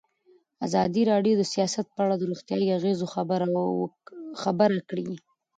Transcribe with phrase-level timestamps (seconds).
[0.67, 3.05] ازادي راډیو د سیاست په اړه د روغتیایي اغېزو
[4.43, 5.05] خبره کړې.